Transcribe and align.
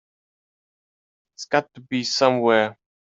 It's 1.35 1.45
got 1.45 1.71
to 1.75 1.81
be 1.81 2.03
somewhere. 2.05 2.75